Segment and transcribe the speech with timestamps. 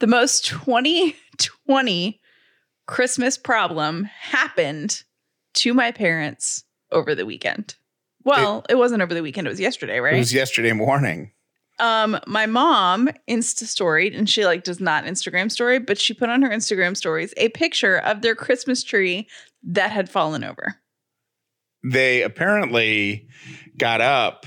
[0.00, 2.20] The most 2020
[2.86, 5.02] Christmas problem happened
[5.54, 7.74] to my parents over the weekend.
[8.24, 10.14] Well, it, wasn't over the weekend, it was yesterday, right?
[10.14, 11.30] It was yesterday morning.
[11.78, 16.30] Um, my mom Insta storied, and she like does not Instagram story, but she put
[16.30, 19.28] on her Instagram stories a picture of their Christmas tree
[19.62, 20.76] that had fallen over.
[21.84, 23.28] They apparently
[23.76, 24.46] got up.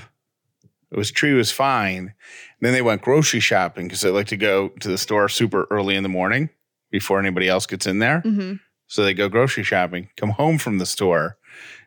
[0.90, 2.14] It was tree was fine.
[2.60, 5.96] Then they went grocery shopping because they like to go to the store super early
[5.96, 6.50] in the morning
[6.90, 8.22] before anybody else gets in there.
[8.24, 8.54] Mm-hmm.
[8.86, 11.38] So they go grocery shopping, come home from the store.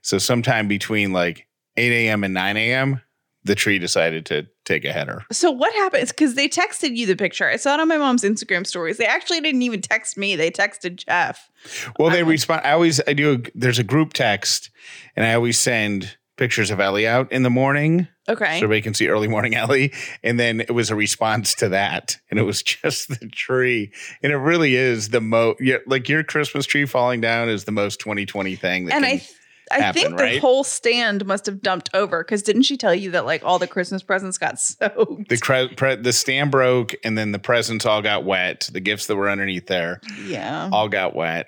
[0.02, 1.48] So sometime between like
[1.78, 2.24] 8 a.m.
[2.24, 3.02] and 9 a.m.,
[3.46, 5.26] the tree decided to take a header.
[5.30, 6.12] So what happens?
[6.14, 7.46] Because they texted you the picture.
[7.50, 8.96] I saw it on my mom's Instagram stories.
[8.98, 10.38] They actually didn't even text me.
[10.38, 11.52] They texted Jeff.
[12.00, 12.62] Well, they Um, respond.
[12.64, 13.34] I always I do.
[13.34, 14.70] A, there's a group text,
[15.18, 18.46] and I always send pictures of Ellie out in the morning Okay.
[18.60, 19.92] so everybody can see early morning Ellie.
[20.24, 24.32] And then it was a response to that, and it was just the tree, and
[24.32, 25.62] it really is the most.
[25.88, 28.86] Like your Christmas tree falling down is the most 2020 thing.
[28.86, 29.32] That and can, I, th-
[29.72, 30.40] I happen, think the right?
[30.42, 33.68] whole stand must have dumped over because didn't she tell you that like all the
[33.68, 35.30] Christmas presents got soaked?
[35.30, 38.70] the cre- pre- the stand broke, and then the presents all got wet.
[38.72, 40.70] The gifts that were underneath there yeah.
[40.72, 41.48] all got wet.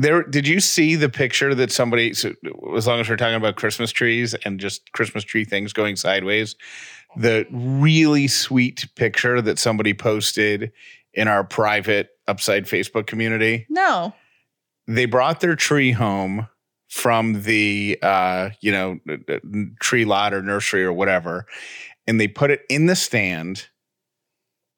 [0.00, 2.14] There, did you see the picture that somebody?
[2.14, 2.32] So,
[2.76, 6.54] as long as we're talking about Christmas trees and just Christmas tree things going sideways,
[7.16, 10.70] the really sweet picture that somebody posted
[11.14, 13.66] in our private Upside Facebook community.
[13.68, 14.14] No.
[14.86, 16.46] They brought their tree home
[16.88, 19.00] from the uh, you know
[19.80, 21.44] tree lot or nursery or whatever,
[22.06, 23.66] and they put it in the stand,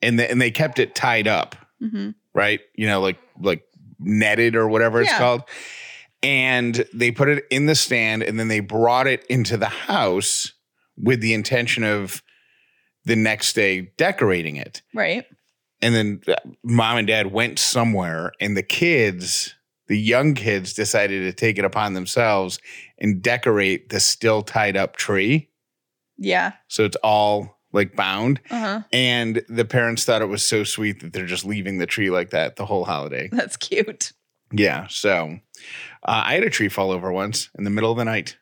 [0.00, 2.60] and the, and they kept it tied up hmm right?
[2.74, 3.64] You know, like like
[4.00, 5.18] netted or whatever it's Yeah.
[5.18, 5.42] called.
[6.22, 10.52] And they put it in the stand and then they brought it into the house
[10.96, 12.22] with the intention of
[13.04, 14.82] the next day decorating it.
[14.94, 15.24] Right.
[15.80, 19.54] And then uh, mom and dad went somewhere and the kids,
[19.88, 22.58] the young kids decided to take it upon themselves
[22.98, 25.48] and decorate the still tied up tree.
[26.18, 26.52] Yeah.
[26.68, 28.40] So it's all like bound.
[28.50, 28.80] Uh huh.
[28.92, 32.30] And the parents thought it was so sweet that they're just leaving the tree like
[32.30, 33.28] that the whole holiday.
[33.32, 34.12] That's cute.
[34.52, 34.86] Yeah.
[34.88, 35.38] So
[36.04, 38.36] uh, I had a tree fall over once in the middle of the night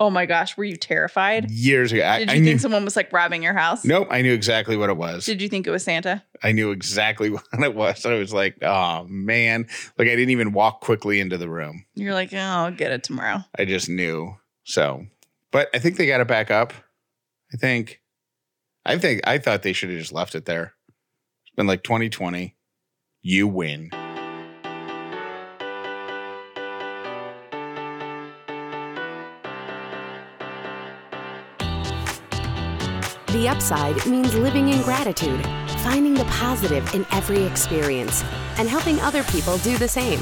[0.00, 1.48] Oh my gosh, were you terrified?
[1.52, 2.04] years ago.
[2.04, 2.46] I, Did I you knew.
[2.50, 3.84] think someone was like robbing your house?
[3.84, 4.08] Nope.
[4.10, 5.24] I knew exactly what it was.
[5.24, 6.20] Did you think it was Santa?
[6.42, 8.04] I knew exactly what it was.
[8.04, 9.68] I was like, oh man.
[9.96, 11.86] Like I didn't even walk quickly into the room.
[11.94, 13.44] You're like, oh, I'll get it tomorrow.
[13.56, 14.34] I just knew.
[14.64, 15.06] So,
[15.52, 16.72] but I think they got it back up.
[17.52, 18.00] I think,
[18.86, 20.74] I think, I thought they should have just left it there.
[21.46, 22.54] It's been like 2020.
[23.22, 23.88] You win.
[33.28, 35.42] The upside means living in gratitude,
[35.78, 38.22] finding the positive in every experience,
[38.58, 40.20] and helping other people do the same.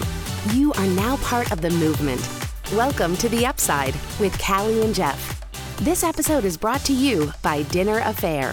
[0.52, 2.26] You are now part of the movement.
[2.74, 5.41] Welcome to The Upside with Callie and Jeff.
[5.78, 8.52] This episode is brought to you by Dinner A'Fare.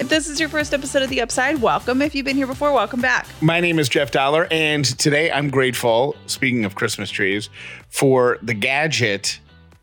[0.00, 2.00] If this is your first episode of The Upside, welcome.
[2.00, 3.26] If you've been here before, welcome back.
[3.42, 7.50] My name is Jeff Dauler, and today I'm grateful, speaking of Christmas trees,
[7.90, 9.38] for the gadget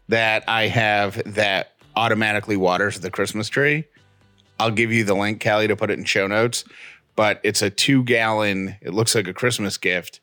[0.07, 3.85] that I have that automatically waters the Christmas tree.
[4.59, 6.63] I'll give you the link, Callie, to put it in show notes.
[7.16, 10.19] But it's a two gallon, it looks like a Christmas gift.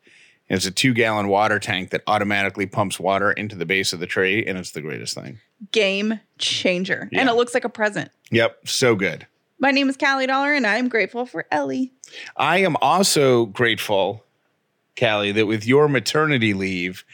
[0.48, 4.06] It's a two gallon water tank that automatically pumps water into the base of the
[4.06, 5.38] tree, and it's the greatest thing.
[5.72, 7.08] Game changer.
[7.12, 8.10] And it looks like a present.
[8.30, 9.26] Yep, so good.
[9.58, 11.92] My name is Callie Dauler, and I'm grateful for Ellie.
[12.36, 14.24] I am also grateful,
[14.98, 17.04] Callie, that with your maternity leave,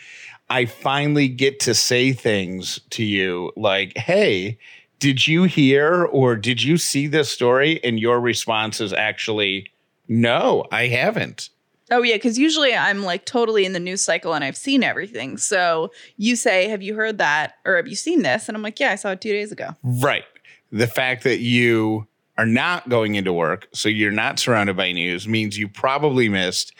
[0.50, 4.58] I finally get to say things to you like, hey,
[4.98, 7.82] did you hear or did you see this story?
[7.82, 9.72] And your response is actually,
[10.06, 11.48] no, I haven't.
[11.90, 15.36] Oh, yeah, because usually I'm like totally in the news cycle and I've seen everything.
[15.36, 17.56] So you say, Have you heard that?
[17.66, 18.48] Or have you seen this?
[18.48, 19.70] And I'm like, Yeah, I saw it two days ago.
[19.82, 20.24] Right.
[20.72, 22.06] The fact that you
[22.38, 26.72] are not going into work, so you're not surrounded by news, means you probably missed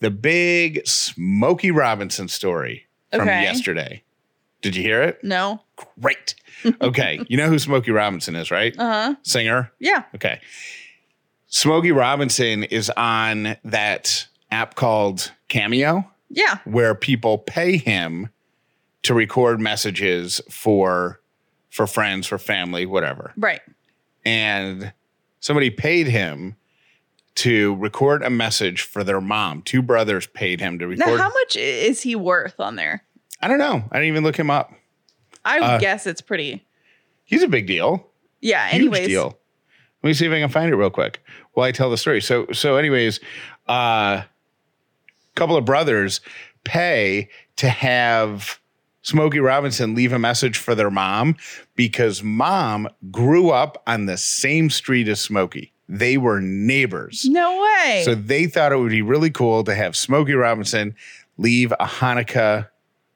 [0.00, 3.42] the big Smokey Robinson story from Okay.
[3.42, 4.02] yesterday.
[4.62, 5.24] Did you hear it?
[5.24, 5.60] No.
[6.00, 6.34] Great.
[6.82, 7.18] Okay.
[7.28, 8.78] you know who Smokey Robinson is, right?
[8.78, 9.14] Uh huh.
[9.22, 9.72] Singer.
[9.78, 10.04] Yeah.
[10.14, 10.38] Okay.
[11.48, 16.58] Smokey Robinson is on that app called Cameo Yeah.
[16.64, 18.28] where people pay him
[19.02, 21.20] to record messages for
[21.70, 23.32] for friends, for family, whatever.
[23.36, 23.60] Right.
[24.24, 24.92] And
[25.38, 26.56] somebody paid him
[27.36, 29.62] to record a message for their mom.
[29.62, 31.20] Two brothers paid him to Now, record.
[31.20, 33.04] how much is he worth on there?
[33.40, 33.84] I don't know.
[33.92, 34.72] I didn't even look him up.
[35.44, 36.66] I would Uh, guess it's pretty.
[37.24, 38.06] He's a big deal.
[38.40, 38.66] Yeah.
[38.68, 39.38] Huge Anyways, deal.
[40.02, 41.20] Let me see if I can find it real quick
[41.52, 42.20] while I tell the story.
[42.20, 43.20] So, so, anyways,
[43.68, 44.22] uh,
[45.34, 46.20] couple of brothers
[46.64, 48.60] pay to have
[49.02, 51.36] Smokey Robinson leave a message for their mom
[51.74, 55.72] because mom grew up on the same street as Smokey.
[55.88, 57.24] They were neighbors.
[57.24, 58.02] No way.
[58.04, 60.94] So they thought it would be really cool to have Smokey Robinson
[61.38, 62.68] leave a Hanukkah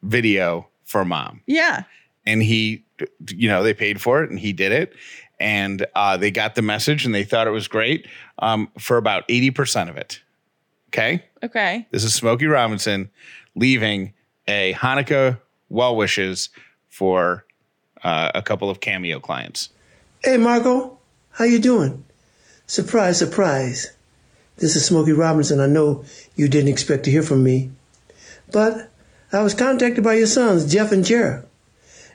[0.02, 1.43] video for mom.
[1.46, 1.84] Yeah.
[2.26, 2.84] And he,
[3.28, 4.94] you know, they paid for it and he did it.
[5.38, 8.06] And uh, they got the message and they thought it was great
[8.38, 10.20] um, for about 80% of it.
[10.88, 11.25] Okay.
[11.44, 11.87] Okay.
[11.91, 13.11] This is Smokey Robinson
[13.55, 14.14] leaving
[14.49, 15.38] a Hanukkah
[15.69, 16.49] well wishes
[16.88, 17.44] for
[18.02, 19.69] uh, a couple of cameo clients.
[20.23, 20.99] Hey, Margot,
[21.32, 22.02] how you doing?
[22.67, 23.93] Surprise, surprise.
[24.56, 25.61] This is Smokey Robinson.
[25.61, 27.70] I know you didn't expect to hear from me,
[28.50, 28.90] but
[29.31, 31.44] I was contacted by your sons, Jeff and Jared,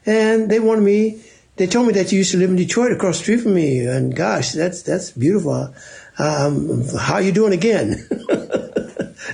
[0.07, 1.21] and they wanted me.
[1.57, 3.85] They told me that you used to live in Detroit, across the street from me,
[3.85, 5.75] and gosh, that's that's beautiful.
[6.17, 8.07] Um, how you doing again?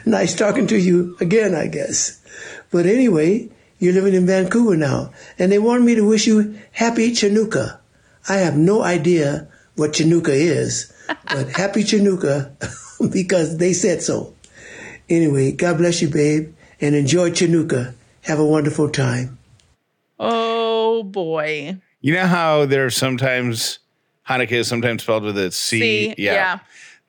[0.09, 2.21] nice talking to you again, I guess.
[2.71, 3.49] But anyway,
[3.79, 7.79] you're living in Vancouver now, and they want me to wish you happy Chanukah.
[8.27, 10.91] I have no idea what Chanukah is,
[11.27, 14.33] but happy Chanukah because they said so.
[15.09, 17.93] Anyway, God bless you, babe, and enjoy Chanukah.
[18.21, 19.37] Have a wonderful time.
[20.19, 21.77] Oh boy.
[22.01, 23.79] You know how there's sometimes
[24.27, 25.79] Hanukkah is sometimes spelled with a C?
[25.79, 26.59] C, yeah.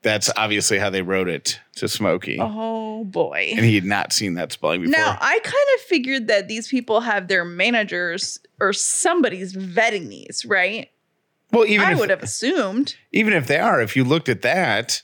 [0.06, 2.38] That's obviously how they wrote it to Smokey.
[2.40, 3.50] Oh boy.
[3.56, 4.92] And he had not seen that spelling before.
[4.92, 10.44] Now, I kind of figured that these people have their managers or somebody's vetting these,
[10.46, 10.90] right?
[11.52, 12.94] well, even I if, would have assumed.
[13.10, 15.02] even if they are, if you looked at that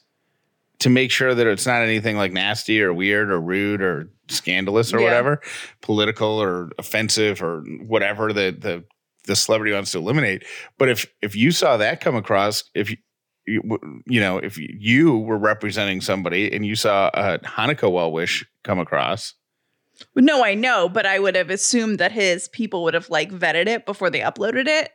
[0.78, 4.92] to make sure that it's not anything like nasty or weird or rude or scandalous
[4.94, 5.06] or Yeah.
[5.06, 5.40] whatever,
[5.80, 8.84] political or offensive or whatever the the
[9.26, 10.44] the celebrity wants to eliminate.
[10.78, 12.94] But if if you saw that come across, if
[13.46, 13.62] you
[14.06, 18.78] you, know if you were representing somebody and you saw a Hanukkah well wish come
[18.78, 19.34] across,
[20.16, 23.66] No, I know, but I would have assumed that his people would have like vetted
[23.66, 24.90] it before they uploaded it.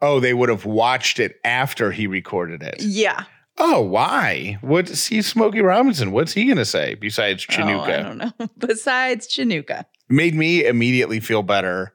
[0.00, 2.82] oh, they would have watched it after he recorded it.
[2.82, 3.24] Yeah.
[3.60, 4.56] Oh, why?
[4.60, 6.12] What see Smokey Robinson?
[6.12, 8.32] What's he gonna say besides Oh, I don't know.
[8.58, 9.84] Besides Chinooka.
[10.08, 11.92] Made me immediately feel better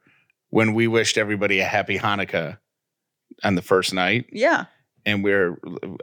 [0.49, 2.57] when we wished everybody a happy Hanukkah
[3.43, 4.65] on the first night, Yeah.
[5.05, 5.57] and we're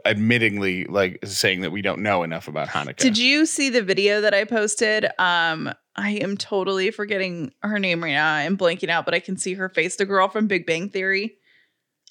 [0.05, 2.97] admittingly like saying that we don't know enough about Hanukkah.
[2.97, 5.05] Did you see the video that I posted?
[5.19, 8.33] Um, I am totally forgetting her name right now.
[8.33, 9.95] I'm blanking out, but I can see her face.
[9.97, 11.35] The girl from Big Bang Theory.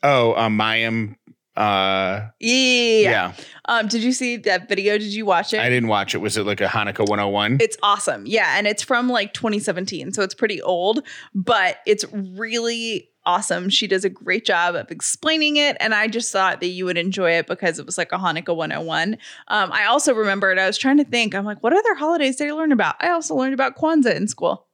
[0.03, 1.17] Oh, um, Mayim.
[1.57, 3.11] Uh, Yeah.
[3.11, 3.33] yeah.
[3.67, 4.97] Um, did you see that video?
[4.99, 5.61] Did you watch it?
[5.61, 6.19] I didn't watch it.
[6.19, 7.59] Was it like a Hanukkah 101?
[7.61, 8.25] It's awesome.
[8.27, 8.55] Yeah.
[8.57, 10.13] And it's from like 2017.
[10.13, 13.69] So it's pretty old, but it's really awesome.
[13.69, 15.77] She does a great job of explaining it.
[15.79, 18.57] And I just thought that you would enjoy it because it was like a Hanukkah
[18.57, 19.17] 101.
[19.49, 22.49] Um, I also remembered, I was trying to think, I'm like, what other holidays did
[22.49, 22.97] I learn about?
[22.99, 24.67] I also learned about Kwanzaa in school.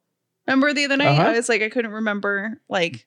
[0.47, 1.19] Remember the other night?
[1.19, 1.29] Uh-huh.
[1.29, 3.05] I was like, I couldn't remember like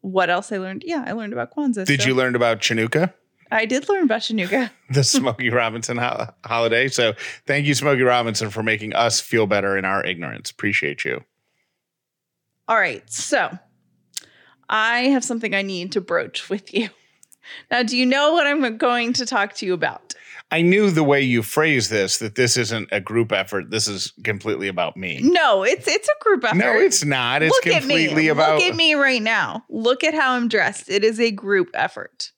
[0.00, 0.82] what else I learned.
[0.86, 1.84] Yeah, I learned about Kwanzaa.
[1.84, 3.12] Did so- you learn about Chinooka?
[3.52, 4.70] I did learn about Chinooka.
[4.90, 6.88] the Smokey Robinson ho- holiday.
[6.88, 7.12] So
[7.46, 10.50] thank you, Smokey Robinson, for making us feel better in our ignorance.
[10.50, 11.22] Appreciate you.
[12.66, 13.08] All right.
[13.10, 13.56] So
[14.68, 16.90] I have something I need to broach with you.
[17.70, 20.14] Now, do you know what I'm going to talk to you about?
[20.50, 23.70] I knew the way you phrased this that this isn't a group effort.
[23.70, 25.20] This is completely about me.
[25.22, 26.56] No, it's it's a group effort.
[26.56, 27.42] No, it's not.
[27.42, 28.56] It's Look completely about.
[28.56, 29.64] Look at me right now.
[29.68, 30.88] Look at how I'm dressed.
[30.88, 32.30] It is a group effort.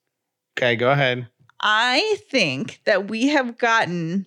[0.56, 1.28] Okay, go ahead.
[1.60, 4.26] I think that we have gotten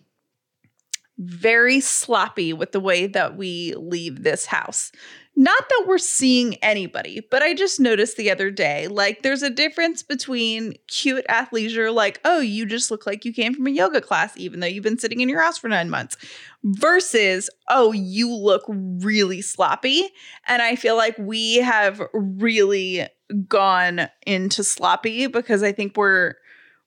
[1.17, 4.91] very sloppy with the way that we leave this house.
[5.35, 9.49] Not that we're seeing anybody, but I just noticed the other day like there's a
[9.49, 14.01] difference between cute athleisure, like, oh, you just look like you came from a yoga
[14.01, 16.17] class, even though you've been sitting in your house for nine months,
[16.63, 20.09] versus, oh, you look really sloppy.
[20.47, 23.07] And I feel like we have really
[23.47, 26.35] gone into sloppy because I think we're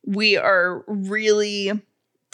[0.07, 1.73] we are really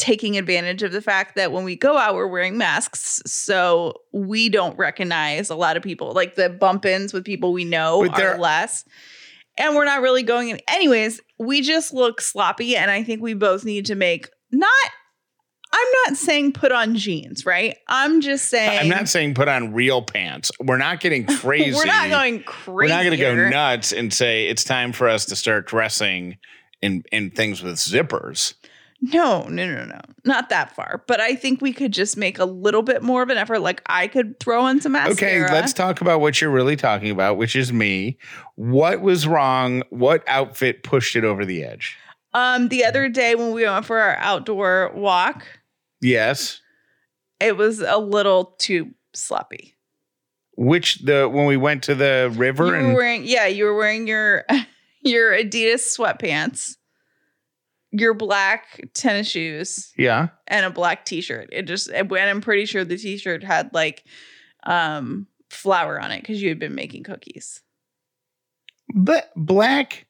[0.00, 3.23] taking advantage of the fact that when we go out, we're wearing masks.
[3.26, 6.12] So we don't recognize a lot of people.
[6.12, 8.85] Like the bump ins with people we know But are less.
[9.59, 10.59] And we're not really going in.
[10.69, 12.76] Anyways, we just look sloppy.
[12.76, 14.71] And I think we both need to make not,
[15.71, 17.76] I'm not saying put on jeans, right?
[17.87, 18.80] I'm just saying.
[18.80, 20.50] I'm not saying put on real pants.
[20.61, 21.73] We're not getting crazy.
[21.76, 22.90] We're not going crazy.
[22.90, 26.38] We're not going to go nuts and say it's time for us to start dressing
[26.80, 28.54] in in things with zippers.
[29.02, 31.02] No, no, no, no, not that far.
[31.07, 33.61] But I think we could just make a little bit more of an effort.
[33.61, 35.45] Like I could throw on some mascara.
[35.45, 38.19] Okay, let's talk about what you're really talking about, which is me.
[38.57, 39.83] What was wrong?
[39.88, 41.97] What outfit pushed it over the edge?
[42.35, 45.45] Um, the other day when we went for our outdoor walk,
[46.02, 46.61] Yes.
[47.40, 49.76] it was a little too sloppy.
[50.57, 53.75] Which the when we went to the river You and were wearing, yeah, you were
[53.75, 54.45] wearing your
[55.02, 56.76] your Adidas sweatpants,
[57.92, 60.28] your black tennis shoes, yeah.
[60.47, 61.49] and a black t-shirt.
[61.52, 64.04] It just and I'm pretty sure the t-shirt had like
[64.64, 67.62] um flour on it because you had been making cookies.
[68.94, 70.06] But black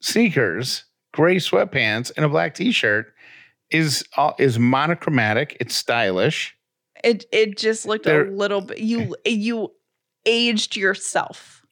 [0.00, 3.12] sneakers, gray sweatpants, and a black t-shirt
[3.70, 5.56] is uh, is monochromatic.
[5.60, 6.56] It's stylish.
[7.04, 9.72] It it just looked There- a little bit you you
[10.24, 11.62] aged yourself.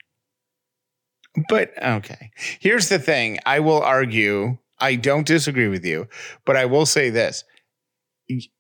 [1.48, 2.30] But okay.
[2.60, 3.38] Here's the thing.
[3.44, 6.08] I will argue, I don't disagree with you,
[6.44, 7.42] but I will say this.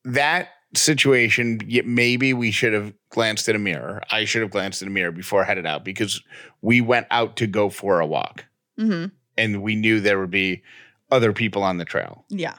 [0.04, 4.02] That situation, maybe we should have glanced at a mirror.
[4.10, 6.22] I should have glanced at a mirror before I headed out because
[6.62, 8.46] we went out to go for a walk
[8.78, 10.62] hmm and we knew there would be
[11.10, 12.24] other people on the trail.
[12.30, 12.54] Yeah.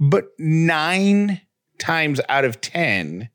[0.00, 1.42] But nine
[1.78, 3.28] times out of 10,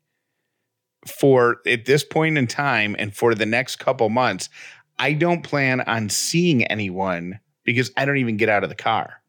[1.06, 4.48] for at this point in time and for the next couple months,
[4.98, 9.20] I don't plan on seeing anyone because I don't even get out of the car.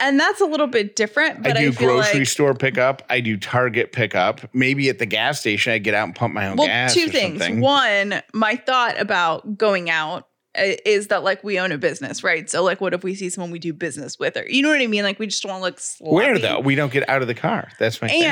[0.00, 3.02] And that's a little bit different, but I I, do feel grocery like store pickup.
[3.08, 4.40] I do Target pickup.
[4.52, 6.94] Maybe at the gas station, I get out and pump my own well, gas.
[6.94, 7.40] two things.
[7.40, 7.60] something.
[7.60, 10.26] One, my thought about going out
[10.58, 12.50] uh, is that like we own a business, right?
[12.50, 14.80] So like, what if we see someone we do business with, or you know what
[14.80, 15.04] I mean?
[15.04, 16.14] Like we just want to look sloppy.
[16.14, 16.58] Where though?
[16.58, 17.68] We don't get out of the car.
[17.78, 18.22] That's my thing.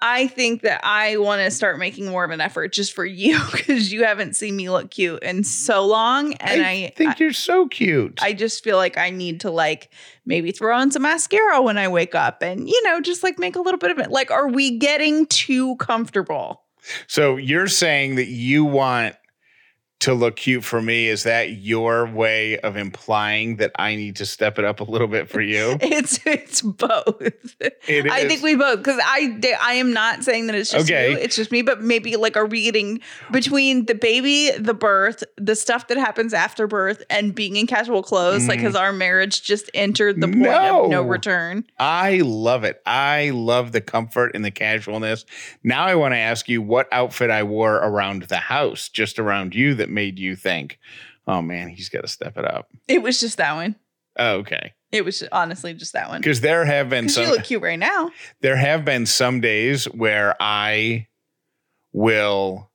[0.00, 3.40] I think that I want to start making more of an effort just for you
[3.52, 7.32] because you haven't seen me look cute in so long, and I, I think you're
[7.32, 8.18] so cute.
[8.22, 9.90] I just feel like I need to like
[10.24, 13.56] maybe throw on some mascara when I wake up and you know just like make
[13.56, 14.10] a little bit of it.
[14.10, 16.62] Like, are we getting too comfortable?
[17.06, 19.16] So you're saying that you want
[20.00, 21.08] to look cute for me.
[21.08, 25.08] Is that your way of implying that I need to step it up a little
[25.08, 25.76] bit for you?
[25.98, 27.20] It's it's both.
[27.60, 31.12] It I think we both because I I am not saying that it's just Okay.
[31.12, 31.16] you.
[31.18, 31.62] It's just me.
[31.62, 33.00] But maybe like are we getting
[33.32, 38.02] between the baby, the birth, the stuff that happens after birth, and being in casual
[38.02, 38.46] clothes?
[38.46, 38.66] Like, mm-hmm.
[38.66, 41.02] has our marriage just entered the point of no No.
[41.02, 41.64] return?
[41.78, 42.80] I love it.
[42.86, 45.24] I love the comfort and the casualness.
[45.64, 49.54] Now I want to ask you what outfit I wore around the house, just around
[49.54, 50.78] you, that made you think,
[51.26, 52.70] oh man, he's got to step it up.
[52.86, 53.76] It was just that one.
[54.18, 54.72] Oh, okay.
[54.90, 56.20] It was honestly just that one.
[56.20, 58.10] Because there have been Because you some look cute right now.
[58.40, 61.06] there have been some days where I
[61.92, 62.70] will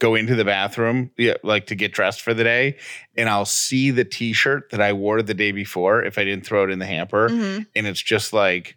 [0.00, 2.76] go into the bathroom, yeah, like to get dressed for the day,
[3.16, 6.64] and I'll see the t-shirt that I wore the day before if I didn't throw
[6.64, 7.66] it in the hamper, Mhm.
[7.74, 8.76] and it's just like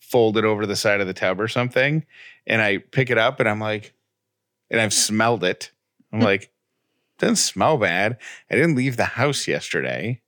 [0.00, 2.06] folded over the side of the tub or something,
[2.46, 3.92] and I pick it up and I'm like,
[4.70, 5.70] and I've smelled it.
[6.12, 6.50] I'm like,
[7.22, 8.18] doesn't smell bad.
[8.50, 10.20] I didn't leave the house yesterday.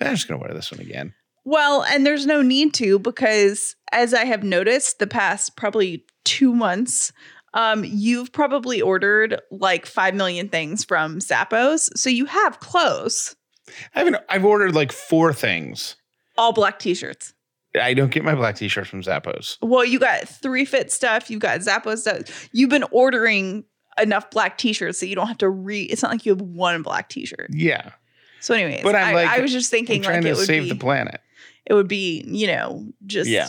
[0.00, 1.14] I'm just gonna wear this one again.
[1.44, 6.54] Well, and there's no need to because as I have noticed the past probably two
[6.54, 7.12] months,
[7.54, 11.90] um, you've probably ordered like five million things from Zappos.
[11.96, 13.34] So you have clothes,
[13.94, 14.16] I haven't.
[14.28, 15.96] I've ordered like four things.
[16.36, 17.34] all black t-shirts.
[17.80, 19.58] I don't get my black t-shirts from Zappos.
[19.60, 22.48] Well, you got three fit stuff, You've got Zappos stuff.
[22.52, 23.64] You've been ordering
[24.00, 26.82] enough black t-shirts that you don't have to re it's not like you have one
[26.82, 27.48] black t-shirt.
[27.50, 27.90] Yeah,
[28.40, 30.36] So anyways, But I'm I, like- I was just I'm thinking trying like to it
[30.36, 31.20] would save be the planet.
[31.66, 33.48] it would be, you know, just Yeah.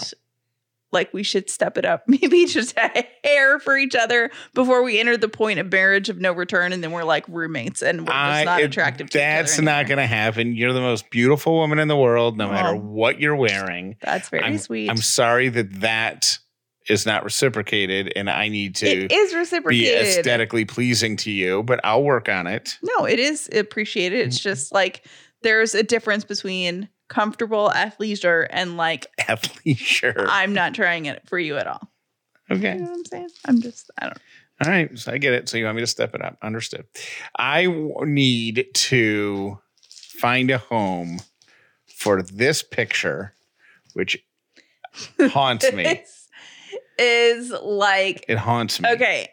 [0.91, 2.03] like we should step it up.
[2.07, 6.19] Maybe just a hair for each other before we enter the point of marriage of
[6.19, 9.59] no return and then we're like roommates and we're just not attractive to That's each
[9.59, 10.55] other not going to happen.
[10.55, 12.79] You're the most beautiful woman in the world, no matter Oh.
[12.79, 13.97] what you're wearing.
[14.01, 14.89] That's very I'm, sweet.
[14.89, 16.39] I'm sorry that that
[16.89, 19.85] is not reciprocated, and I need to it is reciprocated.
[19.85, 21.63] be aesthetically pleasing to you.
[21.63, 22.77] But I'll work on it.
[22.81, 24.23] No, it is appreciated.
[24.23, 24.27] Mm.
[24.27, 25.05] It's just like
[25.41, 30.25] there's a difference between comfortable athleisure and like Athleisure.
[30.29, 31.89] I'm not trying it for you at all.
[32.51, 32.73] Okay.
[32.73, 33.29] You know what I'm saying?
[33.45, 34.17] I'm just I don't
[34.65, 35.49] All right, so I get it.
[35.49, 36.37] So you want me to step it up?
[36.41, 36.85] Understood.
[37.35, 41.19] I w- need to find a home
[41.87, 43.35] for this picture,
[43.93, 44.23] which
[45.19, 46.03] haunts me.
[46.99, 48.89] Is like It haunts me.
[48.89, 49.29] okay.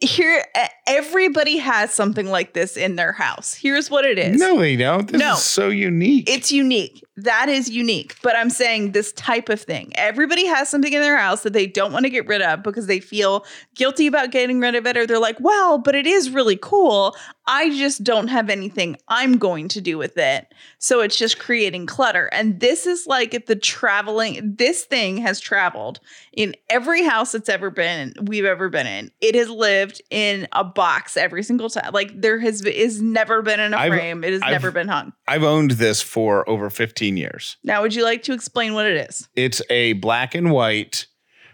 [0.00, 0.44] Here
[0.86, 3.54] everybody has something like this in their house.
[3.54, 4.38] Here's what it is.
[4.38, 5.10] No, they don't.
[5.10, 5.32] This No.
[5.34, 6.28] is so unique.
[6.30, 7.02] It's unique.
[7.16, 8.14] That is unique.
[8.22, 9.92] But I'm saying this type of thing.
[9.96, 12.86] Everybody has something in their house that they don't want to get rid of because
[12.88, 16.28] they feel guilty about getting rid of it, or they're like, well, but it is
[16.30, 17.16] really cool.
[17.46, 20.52] I just don't have anything I'm going to do with it.
[20.78, 22.26] So it's just creating clutter.
[22.32, 26.00] And this is like the traveling, this thing has traveled
[26.32, 29.10] in every house it's ever been, we've ever been in.
[29.20, 31.92] It has lived in a box every single time.
[31.92, 34.24] Like there has is never been in a I've- frame.
[34.24, 35.12] It has I've- never been hung.
[35.28, 37.56] I've owned this for over 15 years.
[37.64, 39.28] Now, would you like to explain what it is?
[39.34, 41.06] It's a black and white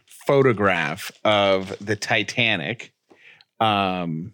[0.06, 2.92] photograph of the Titanic.
[3.60, 4.32] Um,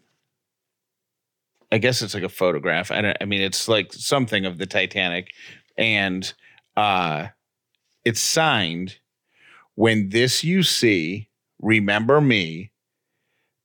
[1.70, 2.90] I guess it's like a photograph.
[2.90, 3.16] I don't.
[3.20, 5.28] I mean, it's like something of the Titanic,
[5.76, 6.32] and
[6.76, 7.28] uh,
[8.04, 8.96] it's signed.
[9.74, 11.28] When this you see,
[11.60, 12.72] remember me,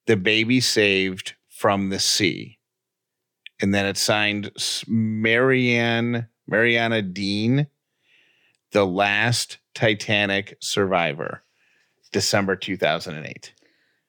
[0.06, 2.60] the baby saved from the sea,
[3.62, 4.52] and then it's signed
[4.88, 7.68] Marianne Mariana Dean
[8.74, 11.44] the last Titanic survivor,
[12.12, 13.54] December 2008.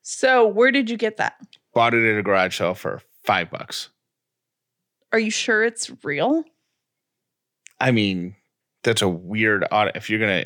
[0.03, 1.35] So, where did you get that?
[1.73, 3.91] Bought it at a garage sale for five bucks.
[5.13, 6.45] Are you sure it's real?
[7.81, 8.37] I mean,
[8.85, 9.91] that's a weird auto.
[9.95, 10.45] If you're gonna,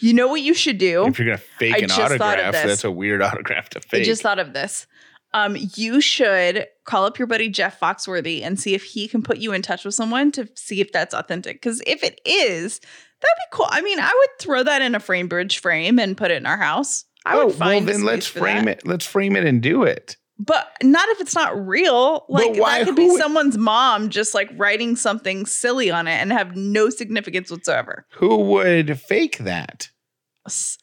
[0.00, 1.06] You know what you should do?
[1.06, 4.02] if you're gonna fake I an autograph, that's a weird autograph to fake.
[4.02, 4.86] I just thought of this.
[5.34, 9.38] Um, you should call up your buddy Jeff Foxworthy and see if he can put
[9.38, 11.56] you in touch with someone to see if that's authentic.
[11.60, 13.66] Because if it is, that'd be cool.
[13.68, 16.56] I mean, I would throw that in a Framebridge frame and put it in our
[16.56, 17.04] house.
[17.26, 18.78] I oh would find well, then let's frame that.
[18.78, 18.86] it.
[18.86, 20.16] Let's frame it and do it.
[20.38, 22.24] But not if it's not real.
[22.28, 26.12] Like why- that could be would- someone's mom just like writing something silly on it
[26.12, 28.06] and have no significance whatsoever.
[28.12, 29.90] Who would fake that?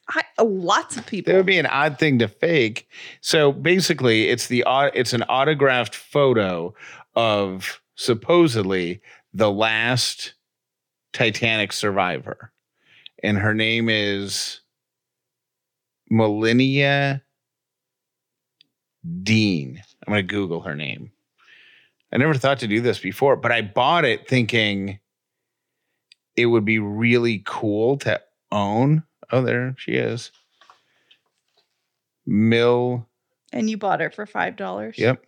[0.10, 1.32] I, lots of people.
[1.32, 2.88] That would be an odd thing to fake.
[3.22, 6.76] So basically, it's the it's an autographed photo
[7.16, 9.02] of supposedly
[9.34, 10.36] the last
[11.14, 12.52] Titanic survivor,
[13.24, 14.60] and her name is
[16.10, 17.24] Millennia
[19.24, 19.82] Dean.
[20.06, 21.12] I'm going to Google her name.
[22.14, 25.00] I never thought to do this before, but I bought it thinking
[26.36, 28.22] it would be really cool to
[28.52, 29.04] own.
[29.32, 30.32] Oh, there she is.
[32.26, 33.08] Mill.
[33.54, 34.98] and you bought it for five dollars.
[34.98, 35.24] Yep.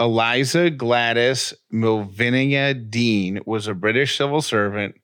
[0.00, 4.94] Eliza Gladys Millvina Dean was a British civil servant,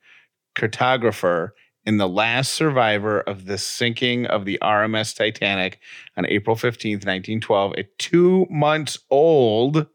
[0.56, 1.50] cartographer,
[1.86, 5.80] and the last survivor of the sinking of the RMS Titanic
[6.16, 7.74] on April 15th, 1912.
[7.76, 9.86] At two months old,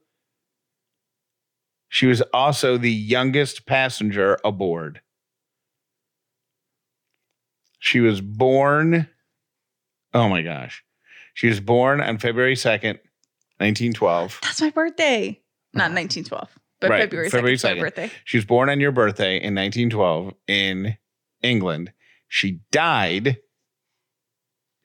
[1.87, 5.01] she was also the youngest passenger aboard.
[7.79, 9.07] She was born,
[10.13, 10.83] oh my gosh.
[11.33, 12.99] She was born on February 2nd,
[13.57, 14.39] 1912.
[14.43, 15.41] That's my birthday.
[15.73, 16.01] Not uh-huh.
[16.01, 16.49] 1912,
[16.81, 17.31] but Right, February 2nd.
[17.31, 18.11] February is my birthday.
[18.25, 20.97] She was born on your birthday in 1912 in
[21.41, 21.93] England.
[22.27, 23.37] She died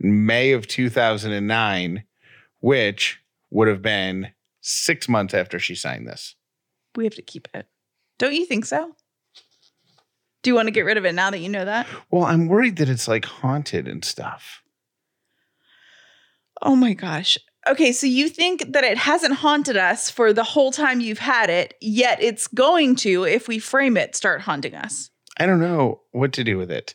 [0.01, 2.05] in May of 2009,
[2.61, 6.37] which would have been six months after she signed this.
[6.97, 7.67] We have to keep it.
[8.19, 8.95] Don't you think so?
[10.43, 11.87] Do you want to get rid of it now that you know that?
[12.11, 14.63] Well, I'm worried that it's like haunted and stuff.
[16.61, 17.39] Oh my gosh.
[17.67, 21.49] Okay, so you think that it hasn't haunted us for the whole time you've had
[21.49, 25.11] it, yet it's going to, if we frame it, start haunting us.
[25.37, 26.95] I don't know what to do with it.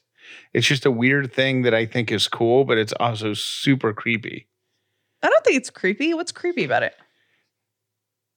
[0.54, 4.48] It's just a weird thing that I think is cool, but it's also super creepy.
[5.24, 6.14] I don't think it's creepy.
[6.14, 6.96] What's creepy about it?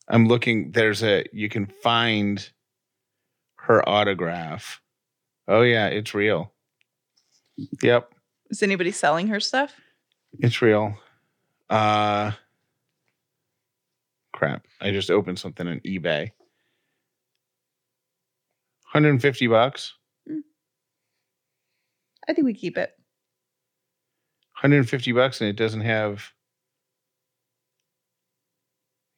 [0.09, 2.51] I'm looking, there's a, you can find
[3.57, 4.81] her autograph.
[5.47, 6.53] Oh, yeah, it's real.
[7.83, 8.11] Yep,
[8.51, 9.75] Is anybody selling her stuff?
[10.41, 10.97] it's real.
[11.69, 12.33] Uh,
[14.33, 14.67] crap.
[14.81, 16.33] I just opened something on eBay.
[18.93, 19.95] 150 bucks.
[22.29, 22.91] I think we keep it.
[24.61, 26.33] 150 bucks and it doesn't have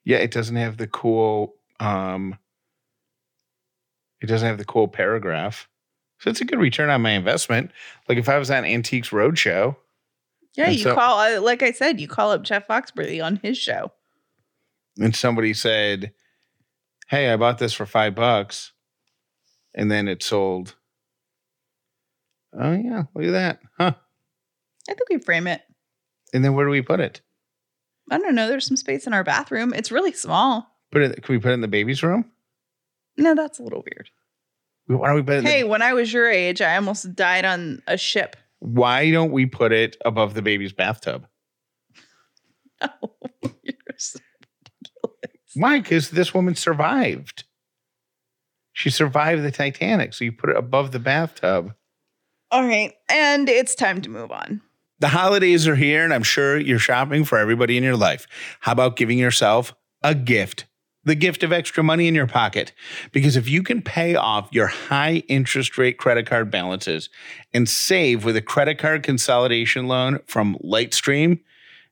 [0.04, 2.38] yeah it doesn't have the cool um
[4.22, 5.68] it doesn't have the cool paragraph
[6.18, 7.70] so it's a good return on my investment
[8.08, 9.76] like if i was on antiques roadshow
[10.54, 13.58] Yeah, you so- call, uh, like I said, you call up Jeff Foxworthy on his
[13.58, 13.92] show.
[14.98, 16.12] and somebody said
[17.08, 18.72] hey i bought this for five bucks
[19.74, 20.74] and then it sold
[22.58, 23.92] oh yeah look at that huh
[24.88, 25.62] I think we frame it.
[26.32, 27.20] and then where do we put it
[28.10, 28.48] I don't know.
[28.48, 29.72] There's some space in our bathroom.
[29.72, 30.68] It's really small.
[30.92, 32.30] put it can we put it in the baby's room
[33.16, 34.10] No, that's a little weird.
[34.86, 37.14] why don't we put it in the Hey, when I was your age, I almost
[37.14, 38.36] died on a ship.
[38.58, 41.26] why don't we put it above the baby's bathtub?
[42.82, 43.14] Oh,
[43.62, 44.18] you're so-
[45.54, 45.78] Why?
[45.80, 47.44] Because this woman survived.
[48.74, 50.12] She survived the Titanic.
[50.12, 51.72] So you put it above the bathtub.
[52.50, 52.92] All right.
[53.08, 54.60] And it's time to move on.
[55.00, 58.26] The holidays are here, and I'm sure you're shopping for everybody in your life.
[58.60, 60.66] How about giving yourself a gift?
[61.04, 62.72] The gift of extra money in your pocket.
[63.12, 67.10] Because if you can pay off your high interest rate credit card balances
[67.52, 71.40] and save with a credit card consolidation loan from Lightstream,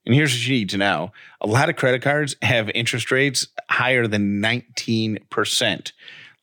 [0.05, 3.47] and here's what you need to know a lot of credit cards have interest rates
[3.69, 5.93] higher than 19%.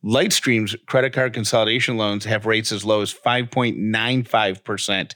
[0.03, 5.11] Lightstream's credit card consolidation loans have rates as low as 5.95%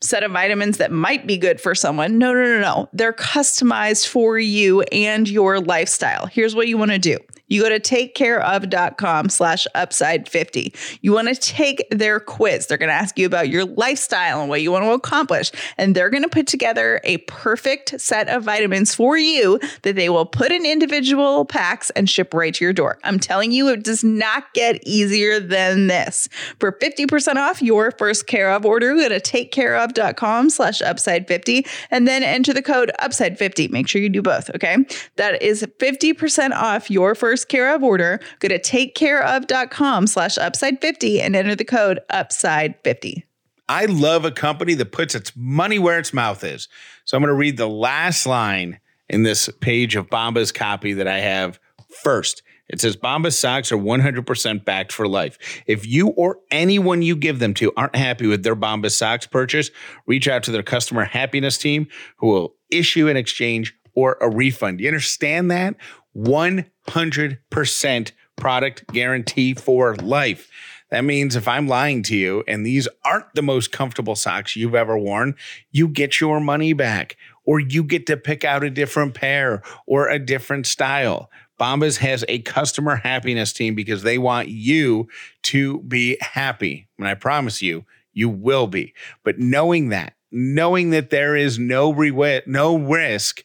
[0.00, 2.18] set of vitamins that might be good for someone.
[2.18, 2.88] No, no, no, no.
[2.92, 6.26] They're customized for you and your lifestyle.
[6.26, 7.18] Here's what you want to do.
[7.48, 10.74] You go to takecareof.com slash upside 50.
[11.00, 12.66] You want to take their quiz.
[12.66, 15.52] They're going to ask you about your lifestyle and what you want to accomplish.
[15.78, 20.08] And they're going to put together a perfect set of vitamins for you that they
[20.08, 22.98] will put in individual packs and ship right to your door.
[23.04, 26.28] I'm telling you, it does not get easier than this.
[26.58, 32.08] For 50% off your first care of order, go to takecareof.com slash upside 50 and
[32.08, 33.68] then enter the code upside 50.
[33.68, 34.50] Make sure you do both.
[34.50, 34.76] Okay.
[35.16, 38.20] That is 50% off your first care of order.
[38.40, 43.24] Go to takecareof.com slash upside 50 and enter the code upside 50.
[43.68, 46.68] I love a company that puts its money where its mouth is.
[47.04, 51.08] So I'm going to read the last line in this page of Bombas copy that
[51.08, 51.58] I have
[52.02, 52.42] first.
[52.68, 55.62] It says Bombas socks are 100% backed for life.
[55.66, 59.70] If you or anyone you give them to aren't happy with their Bombas socks purchase,
[60.06, 64.80] reach out to their customer happiness team who will issue an exchange or a refund.
[64.80, 65.76] You understand that?
[66.16, 70.50] 100% product guarantee for life.
[70.90, 74.74] That means if I'm lying to you and these aren't the most comfortable socks you've
[74.74, 75.34] ever worn,
[75.72, 80.08] you get your money back or you get to pick out a different pair or
[80.08, 81.28] a different style.
[81.58, 85.08] Bombas has a customer happiness team because they want you
[85.42, 86.86] to be happy.
[86.98, 88.94] And I promise you, you will be.
[89.24, 93.42] But knowing that, knowing that there is no re- no risk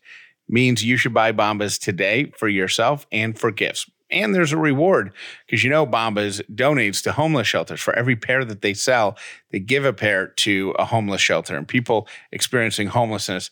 [0.51, 3.89] means you should buy Bombas today for yourself and for gifts.
[4.11, 5.13] And there's a reward
[5.45, 7.79] because you know Bombas donates to homeless shelters.
[7.79, 9.17] For every pair that they sell,
[9.51, 11.55] they give a pair to a homeless shelter.
[11.55, 13.49] And people experiencing homelessness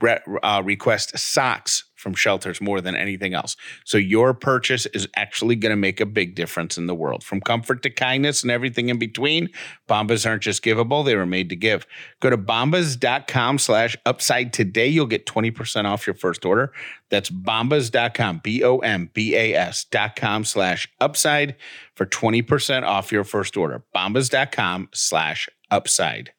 [0.00, 3.56] re- uh, request socks from shelters more than anything else.
[3.84, 7.22] So your purchase is actually going to make a big difference in the world.
[7.22, 9.50] From comfort to kindness and everything in between,
[9.88, 11.86] Bombas aren't just givable, they were made to give.
[12.20, 14.88] Go to bombas.com slash upside today.
[14.88, 16.72] You'll get 20% off your first order.
[17.10, 21.56] That's bombas.com, B-O-M-B-A-S dot com slash upside
[21.94, 23.84] for 20% off your first order.
[23.94, 26.32] Bombas.com slash upside.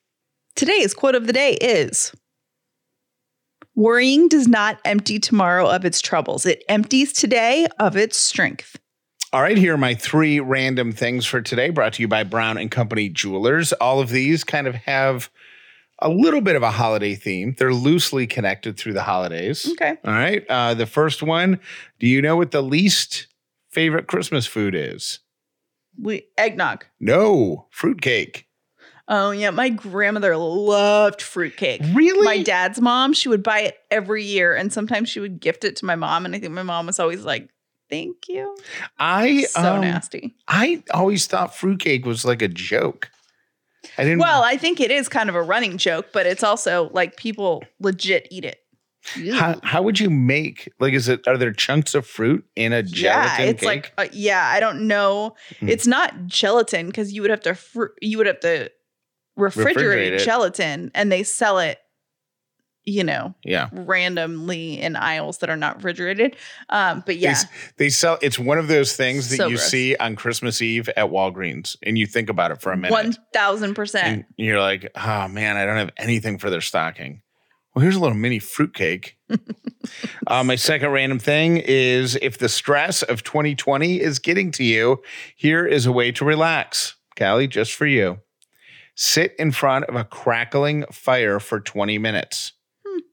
[0.55, 2.13] Today's quote of the day is
[3.75, 8.77] Worrying does not empty tomorrow of its troubles, it empties today of its strength.
[9.33, 12.57] All right, here are my three random things for today, brought to you by Brown
[12.57, 13.71] and Company Jewelers.
[13.73, 15.29] All of these kind of have
[15.99, 17.55] a little bit of a holiday theme.
[17.57, 19.69] They're loosely connected through the holidays.
[19.71, 19.97] Okay.
[20.03, 20.45] All right.
[20.49, 21.59] Uh, the first one
[21.99, 23.27] Do you know what the least
[23.69, 25.19] favorite Christmas food is?
[25.97, 26.85] We eggnog.
[26.99, 28.47] No, fruitcake.
[29.13, 31.81] Oh yeah, my grandmother loved fruitcake.
[31.93, 32.23] Really?
[32.23, 35.75] My dad's mom, she would buy it every year, and sometimes she would gift it
[35.77, 36.25] to my mom.
[36.25, 37.49] And I think my mom was always like,
[37.89, 38.55] "Thank you."
[38.97, 40.33] I So um, nasty.
[40.47, 43.11] I always thought fruitcake was like a joke.
[43.97, 44.19] I didn't.
[44.19, 47.65] Well, I think it is kind of a running joke, but it's also like people
[47.81, 48.59] legit eat it.
[49.33, 50.93] how, how would you make like?
[50.93, 53.67] Is it are there chunks of fruit in a gelatin yeah, it's cake?
[53.67, 55.35] like uh, yeah, I don't know.
[55.59, 55.67] Hmm.
[55.67, 58.71] It's not gelatin because you would have to fr- you would have to
[59.37, 61.77] refrigerate, Refrigerate gelatin, and they sell it,
[62.83, 63.69] you know, yeah.
[63.71, 66.35] randomly in aisles that are not refrigerated.
[66.69, 67.45] Um, but They, yeah, s-
[67.77, 68.17] they sell.
[68.21, 69.69] It's one of those things that So you gross.
[69.69, 72.91] see on Christmas Eve at Walgreens, and you think about it for a minute.
[72.91, 74.25] one thousand percent.
[74.37, 77.21] you're like, oh man, I don't have anything for their stocking.
[77.73, 79.15] Well, here's a little mini fruitcake.
[80.27, 85.01] uh, my second random thing is if the stress of 2020 is getting to you,
[85.37, 86.95] here is a way to relax.
[87.17, 88.19] Callie, just for you.
[88.95, 92.53] Sit in front of a crackling fire for 20 minutes.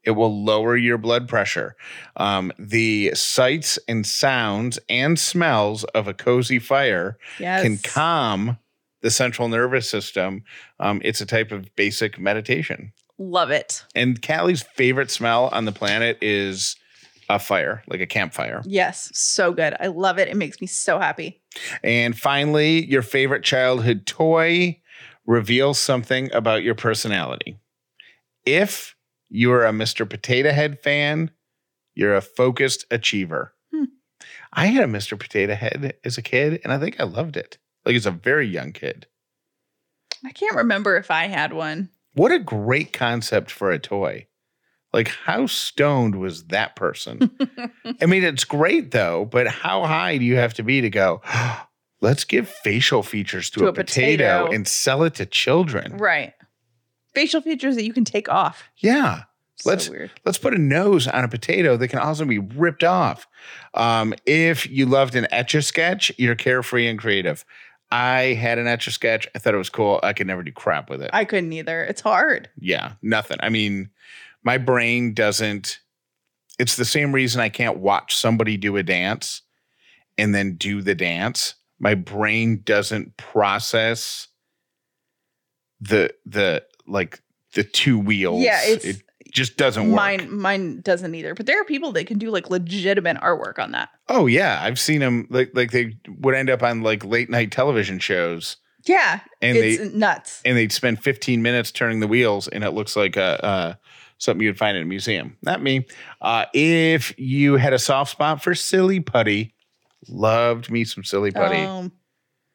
[0.05, 1.77] It will lower your blood pressure.
[2.17, 8.59] Um, the sights and sounds and smells of a cozy fire Yes, can calm
[9.03, 10.45] the central nervous system.
[10.81, 12.93] Um, it's a type of basic meditation.
[13.19, 13.85] love it.
[13.95, 16.77] And Callie's favorite smell on the planet is
[17.29, 18.63] a fire, like a campfire.
[18.65, 19.77] Yes, so good.
[19.79, 20.29] I love it.
[20.29, 21.41] It makes me so happy.
[21.83, 24.81] And finally, your favorite childhood toy
[25.29, 27.59] reveals something about your personality.
[28.47, 28.97] If
[29.29, 30.09] you're a Mr.
[30.09, 31.31] Potato Head fan,
[31.95, 33.53] you're a focused achiever.
[33.73, 33.85] Hmm.
[34.55, 35.19] I had a Mr.
[35.19, 37.59] Potato Head as a kid, and I think I loved it.
[37.85, 39.07] Like as a very young kid.
[40.25, 41.91] I can't remember if I had one.
[42.15, 44.27] What a great concept for a toy.
[44.95, 47.31] Like, how stoned was that person?
[48.01, 51.21] I mean, it's great though, but how high do you have to be to go,
[52.01, 54.53] let's give facial features to, To a, a potato, potato.
[54.55, 55.97] and sell it to children?
[55.97, 56.35] Right.
[57.15, 58.65] Facial features that you can take off.
[58.79, 59.23] Yeah.
[59.57, 60.11] So Let's- weird.
[60.25, 63.27] Let's put a nose on a potato that can also be ripped off.
[63.75, 67.45] Um, if you loved an etch a sketch, you're carefree and creative.
[67.91, 69.27] I had an etch a sketch.
[69.35, 69.99] I thought it was cool.
[70.03, 71.11] I could never do crap with it.
[71.13, 71.83] I couldn't either.
[71.83, 72.51] It's hard.
[72.61, 73.39] yeah, nothing.
[73.41, 73.91] I mean,
[74.45, 75.81] my brain doesn't.
[76.59, 79.43] It's the same reason I can't watch somebody do a dance
[80.19, 81.55] and then do the dance.
[81.81, 84.29] My brain doesn't process
[85.81, 87.21] the the like
[87.55, 88.43] the two wheels.
[88.43, 89.97] Yeah, it's it just doesn't work.
[89.97, 90.33] mine.
[90.37, 91.35] Mine doesn't either.
[91.35, 93.91] But there are people that can do like legitimate artwork on that.
[94.09, 97.53] Oh yeah, I've seen them like like they would end up on like late night
[97.53, 100.43] television shows Yeah, and it's they nuts.
[100.45, 103.75] and they'd spend 15 minutes turning the wheels and it looks like a, uh
[104.21, 105.37] something you'd find in a museum.
[105.43, 105.87] Not me.
[106.21, 109.55] Uh, if you had a soft spot for silly putty,
[110.09, 111.63] loved me some silly putty.
[111.63, 111.93] Um,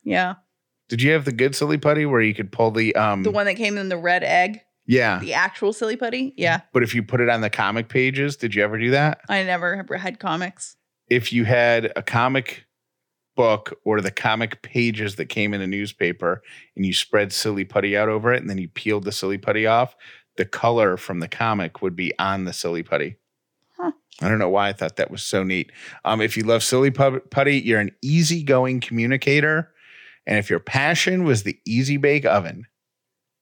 [0.04, 0.36] yeah,
[0.90, 3.46] Did you have the good silly putty where you could pull the um the one
[3.46, 6.34] that came in the red egg, yeah, the actual silly putty.
[6.38, 9.22] Yeah, but if you put it on the comic pages, did you ever do that?
[9.30, 10.76] I never had comics.
[11.10, 12.66] if you had a comic
[13.36, 16.44] book or the comic pages that came in a newspaper
[16.76, 19.66] and you spread silly putty out over it and then you peeled the silly putty
[19.66, 19.96] off,
[20.38, 23.16] the color from the comic would be on the silly putty.
[24.22, 25.72] I don't know why I thought that was so neat.
[26.06, 29.72] Um, if you love silly putty, you're an easygoing communicator.
[30.26, 32.66] And if your passion was the easy bake oven,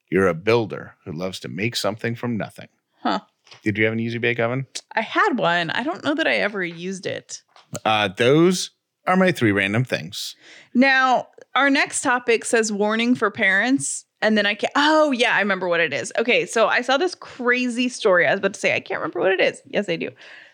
[0.09, 2.69] you're a builder who loves to make something from nothing.
[3.01, 3.19] Huh.
[3.63, 4.65] Did you have an easy bake oven?
[4.93, 5.69] I had one.
[5.71, 7.43] I don't know that I ever used it.
[7.85, 8.71] Uh, those
[9.07, 10.35] are my three random things.
[10.73, 14.05] Now, our next topic says warning for parents.
[14.23, 16.13] And then I can oh yeah, I remember what it is.
[16.15, 18.27] Okay, so I saw this crazy story.
[18.27, 19.61] I was about to say, I can't remember what it is.
[19.65, 20.11] Yes, I do.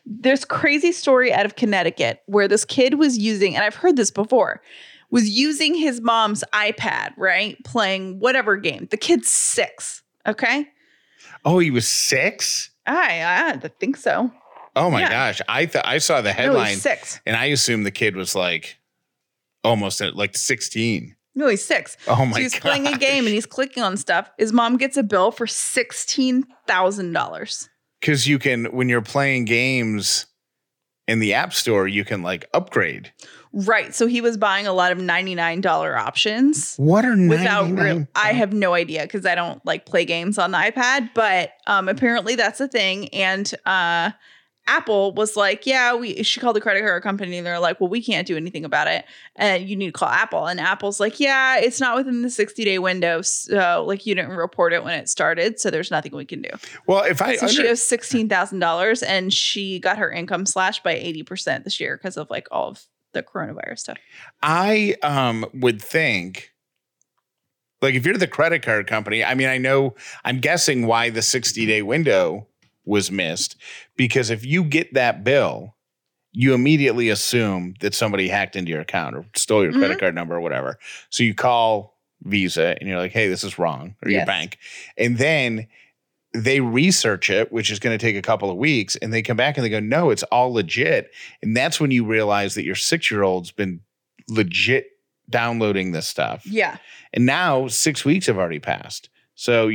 [0.10, 4.10] This crazy story out of Connecticut where this kid was using, and I've heard this
[4.10, 4.62] before,
[5.12, 7.58] was using his mom's iPad, right?
[7.66, 8.88] Playing whatever game.
[8.90, 10.02] The kid's six.
[10.26, 10.68] Okay.
[11.46, 12.70] Oh, he was six?
[12.86, 14.32] I I think so.
[14.78, 15.10] Oh my Yeah.
[15.10, 15.42] gosh.
[15.50, 17.20] I thought I saw the headline he's six.
[17.26, 18.78] and I assumed the kid was like
[19.64, 21.16] almost at like 16.
[21.36, 21.98] No, he's six.
[22.08, 22.62] Oh my so he's god.
[22.62, 24.30] playing a game and he's clicking on stuff.
[24.38, 27.70] His mom gets a bill for sixteen thousand dollars.
[28.02, 30.26] Cuz you can when you're playing games
[31.08, 33.12] in the App Store, you can like upgrade.
[33.54, 33.96] Right.
[33.96, 37.76] So he was buying a lot of ninety nine dollar options What are without 99?
[37.98, 38.08] real.
[38.14, 41.88] I have no idea because I don't like play games on the iPad, but um,
[41.90, 43.08] apparently that's a thing.
[43.10, 44.12] And uh,
[44.68, 47.90] Apple was like, "Yeah, we." She called the credit card company, and they're like, "Well,
[47.90, 51.20] we can't do anything about it, and you need to call Apple." And Apple's like,
[51.20, 55.00] "Yeah, it's not within the sixty day window, so like you didn't report it when
[55.00, 56.50] it started, so there's nothing we can do."
[56.86, 60.84] Well, if I So she owes sixteen thousand dollars, and she got her income slashed
[60.84, 63.98] by eighty percent this year because of like all of the coronavirus stuff.
[64.44, 66.54] I um would think
[67.82, 71.22] like if you're the credit card company, I mean, I know I'm guessing why the
[71.22, 72.48] 60 day window
[72.88, 73.58] was missed
[73.96, 75.76] because if you get that bill,
[76.32, 80.00] you immediately assume that somebody hacked into your account or stole your credit mm-hmm.
[80.00, 80.78] card number or whatever.
[81.10, 84.58] So you call Visa and you're like, hey, this is wrong, or your bank.
[84.98, 85.68] And then
[86.34, 89.38] they research it, which is going to take a couple of weeks, and they come
[89.38, 91.12] back and they go, no, it's all legit.
[91.42, 93.82] And that's when you realize that your six year old's been
[94.28, 94.92] legit
[95.30, 96.46] downloading this stuff.
[96.46, 96.78] Yeah.
[97.14, 99.10] And now six weeks have already passed.
[99.36, 99.72] So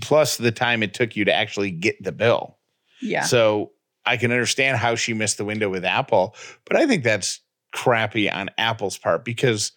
[0.00, 2.58] plus the time it took you to actually get the bill.
[3.02, 3.22] Yeah.
[3.24, 3.72] So
[4.06, 7.40] I can understand how she missed the window with Apple, but I think that's
[7.72, 9.72] crappy on Apple's part because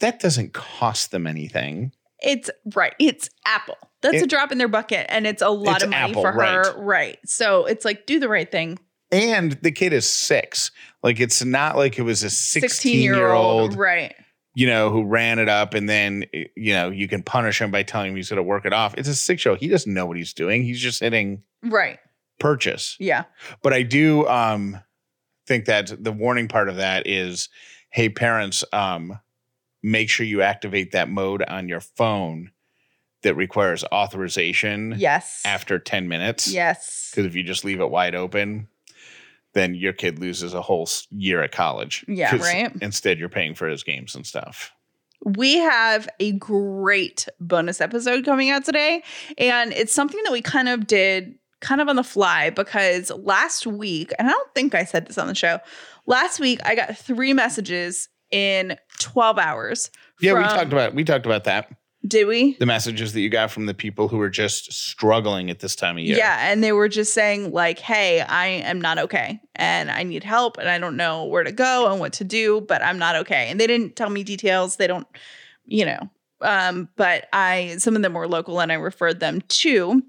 [0.00, 1.92] that doesn't cost them anything.
[2.22, 2.94] It's right.
[2.98, 3.76] It's Apple.
[4.02, 6.32] That's a drop in their bucket and it's a lot It's of money Apple, for
[6.32, 6.78] her.
[6.80, 7.18] right.
[7.26, 8.78] So it's like do the right thing.
[9.12, 10.70] And the kid is six.
[11.02, 14.14] Like it's not like it was a 16 16 year old, Right.
[14.60, 17.82] You know, who ran it up and then, you know, you can punish him by
[17.82, 18.94] telling him he's going to work it off.
[18.98, 19.54] It's a six show.
[19.54, 20.62] He doesn't know what he's doing.
[20.62, 21.98] He's just hitting Right.
[22.38, 22.94] purchase.
[23.00, 23.24] Yeah.
[23.62, 24.78] But I do um
[25.46, 27.48] think that the warning part of that is
[27.90, 29.18] hey parents um
[29.82, 32.50] make sure you activate that mode on your phone
[33.22, 35.40] that requires authorization Yes.
[35.46, 36.52] after 10 minutes.
[36.52, 37.12] Yes.
[37.14, 38.68] Cuz if you just leave it wide open
[39.54, 42.04] then your kid loses a whole year at college.
[42.06, 42.72] Yeah, right.
[42.80, 44.72] Instead you're paying for his games and stuff.
[45.24, 49.02] We have a great bonus episode coming out today.
[49.36, 53.66] And it's something that we kind of did kind of on the fly because last
[53.66, 55.58] week, and I don't think I said this on the show,
[56.06, 59.90] last week I got three messages in 12 hours.
[60.20, 61.70] Yeah, we talked about we talked about that.
[62.06, 62.54] Did we?
[62.54, 65.98] The messages that you got from the people who were just struggling at this time
[65.98, 66.16] of year.
[66.16, 70.24] Yeah, and they were just saying like, "Hey, I am not okay, and I need
[70.24, 73.16] help, and I don't know where to go and what to do, but I'm not
[73.16, 74.76] okay." And they didn't tell me details.
[74.76, 75.06] They don't,
[75.66, 76.00] you know.
[76.40, 80.02] Um, but I some of them were local, and I referred them to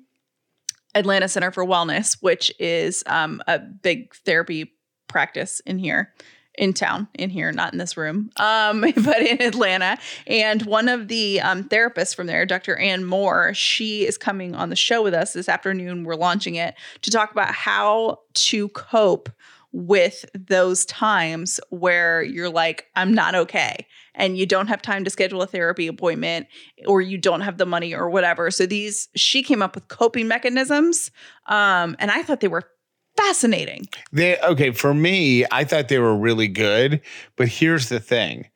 [0.96, 4.74] Atlanta Center for Wellness, which is um, a big therapy
[5.10, 6.14] practice in here
[6.62, 9.98] in town in here not in this room um but in atlanta.
[10.28, 14.70] And one of the um, therapists from there dr ann moore she is coming on
[14.70, 16.04] the show with us this afternoon.
[16.04, 19.30] We're launching it to talk about how to cope
[19.74, 25.10] with those times where you're like i'm not okay and you don't have time to
[25.10, 26.46] schedule a therapy appointment
[26.86, 28.52] or you don't have the money or whatever.
[28.52, 31.10] So these she came up with coping mechanisms
[31.48, 32.70] um and i thought they were
[33.18, 37.02] fascinating They okay, for me, I thought they were really good,
[37.36, 38.48] but here's the thing.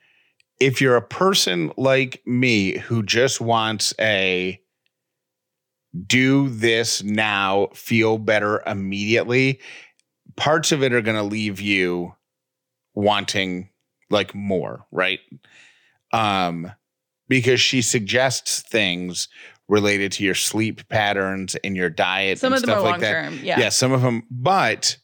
[0.59, 4.59] If you're a person like me who just wants a
[6.07, 9.59] do this now, feel better immediately,
[10.35, 12.13] parts of it are going to leave you
[12.93, 13.69] wanting
[14.09, 15.19] like more, right?
[16.11, 16.71] Um
[17.27, 19.27] because she suggests things
[19.67, 22.91] related to your sleep patterns and your diet some and of them stuff are like
[22.91, 23.11] long that.
[23.11, 24.23] term yeah Yeah, some of them.
[24.29, 24.97] But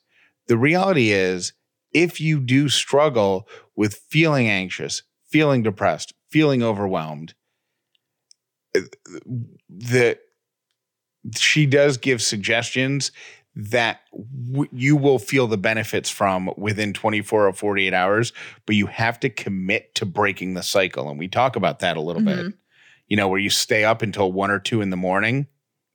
[0.48, 1.54] the reality is,
[1.94, 7.34] if you do struggle with feeling anxious, feeling depressed, feeling overwhelmed,
[8.76, 8.82] uh,
[9.70, 10.20] that
[11.38, 13.12] she does give suggestions
[13.54, 14.00] that
[14.50, 18.32] w- you will feel the benefits from within 24 or 48 hours,
[18.66, 21.10] but you have to commit to breaking the cycle.
[21.10, 22.40] And we talk about that a little bit.
[22.40, 22.50] Mm-hmm.
[23.12, 25.46] You know, where you stay up until one or two in the morning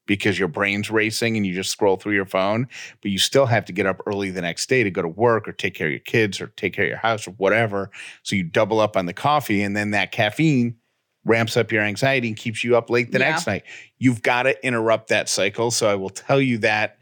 [0.05, 2.68] because your brain's racing and you just scroll through your phone,
[3.00, 5.48] but you still have to get up early the next day to go to work
[5.48, 7.90] or take care of your kids or take care of your house or whatever.
[8.22, 10.76] So you double up on the coffee and then that caffeine
[11.24, 13.31] ramps up your anxiety and keeps you up late the Yeah.
[13.31, 13.62] next night.
[13.96, 15.70] You've got to interrupt that cycle.
[15.70, 16.98] So I will tell you that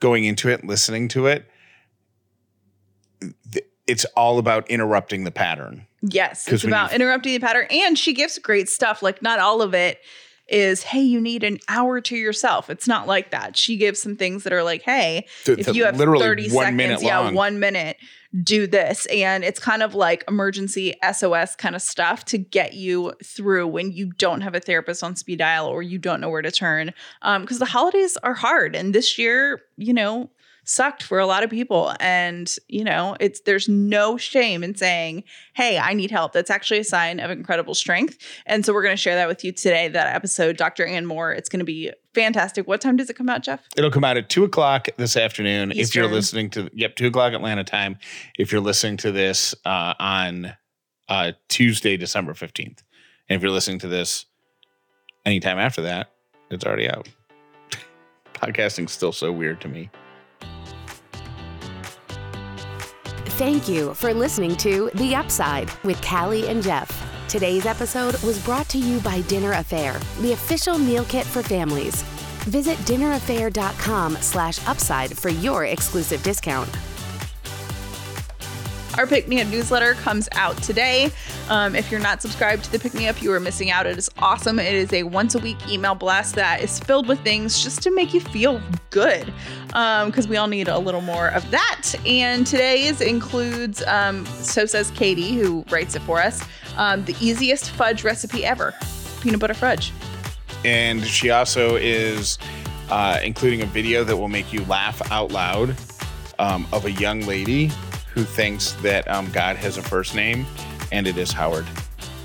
[0.00, 1.46] going into it, listening to it,
[3.52, 5.86] th- it's all about interrupting the pattern.
[6.02, 7.66] Yes, it's about you- interrupting the pattern.
[7.70, 9.02] And she gives great stuff.
[9.02, 9.98] Like, not all of it
[10.48, 12.68] is, hey, you need an hour to yourself.
[12.68, 13.56] It's not like that.
[13.56, 16.50] She gives some things that are like, hey, Th- if th- you have literally 30
[16.50, 17.34] one seconds, minute yeah, long.
[17.34, 17.96] one minute,
[18.42, 19.06] do this.
[19.06, 23.92] And it's kind of like emergency SOS kind of stuff to get you through when
[23.92, 26.92] you don't have a therapist on speed dial or you don't know where to turn.
[27.22, 28.74] Um, because the holidays are hard.
[28.74, 30.28] And this year, you know,
[30.64, 35.24] sucked for a lot of people and you know it's there's no shame in saying
[35.54, 38.94] hey i need help that's actually a sign of incredible strength and so we're going
[38.94, 41.90] to share that with you today that episode dr ann moore it's going to be
[42.14, 45.16] fantastic what time does it come out jeff It'll come out at two o'clock this
[45.16, 45.72] afternoon.
[45.72, 47.98] If you're listening to, yep, two o'clock Atlanta time.
[48.38, 50.54] If you're listening to this uh, on
[51.08, 52.82] uh, Tuesday, December 15th.
[53.28, 54.26] And if you're listening to this
[55.24, 56.12] anytime after that,
[56.50, 57.08] it's already out.
[58.34, 59.90] Podcasting's still so weird to me.
[63.42, 66.88] Thank you for listening to The Upside with Callie and Jeff.
[67.26, 72.02] Today's episode was brought to you by Dinner A'Fare, the official meal kit for families.
[72.44, 76.68] Visit dinnerafare.com slash upside for your exclusive discount.
[78.98, 81.10] Our Pick Me Up newsletter comes out today.
[81.48, 83.86] Um, if you're not subscribed to the Pick Me Up, you are missing out.
[83.86, 84.58] It is awesome.
[84.58, 87.94] It is a once a week email blast that is filled with things just to
[87.94, 89.32] make you feel good
[89.68, 91.94] because um, we all need a little more of that.
[92.06, 97.70] And today's includes, um, so says Katie, who writes it for us, um, the easiest
[97.70, 98.74] fudge recipe ever
[99.22, 99.90] peanut butter fudge.
[100.66, 102.38] And she also is
[102.90, 105.74] uh, including a video that will make you laugh out loud
[106.38, 107.70] um, of a young lady
[108.14, 110.46] who thinks that um, God has a first name,
[110.90, 111.66] and it is Howard.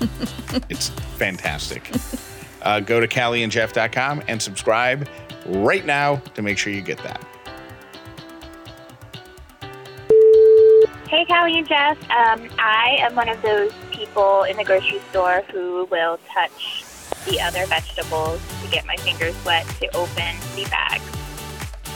[0.68, 1.90] it's fantastic.
[2.62, 5.08] Uh, go to callieandjeff.com and subscribe
[5.46, 7.24] right now to make sure you get that.
[11.08, 11.98] Hey, Callie and Jeff.
[12.10, 16.84] Um, I am one of those people in the grocery store who will touch
[17.26, 21.17] the other vegetables to get my fingers wet to open the bags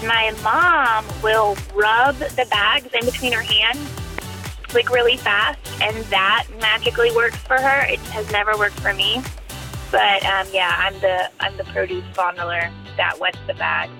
[0.03, 4.03] my mom will rub the bags in between her hands
[4.74, 7.84] like really fast, and that magically works for her.
[7.86, 9.22] It has never worked for me.
[9.90, 13.90] But um, yeah, I'm the I'm the produce fondler that wets the bag.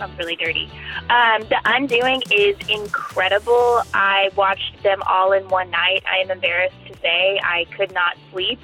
[0.00, 0.70] I'm really dirty.
[1.10, 3.82] Um, the Undoing is incredible.
[3.92, 6.02] I watched them all in one night.
[6.10, 8.58] I am embarrassed to say I could not sleep.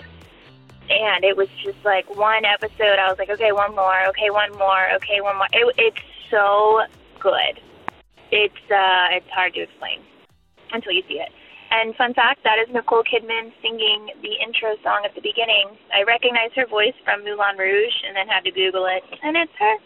[0.90, 2.98] And it was just like one episode.
[2.98, 4.06] I was like, okay, one more.
[4.08, 4.90] Okay, one more.
[4.96, 5.46] Okay, one more.
[5.52, 5.98] It, it's
[6.30, 6.82] so
[7.20, 7.60] good.
[8.30, 10.00] It's uh, it's hard to explain
[10.72, 11.32] until you see it.
[11.70, 15.76] And fun fact, that is Nicole Kidman singing the intro song at the beginning.
[15.92, 19.52] I recognized her voice from Moulin Rouge and then had to Google it, and it's
[19.58, 19.76] her.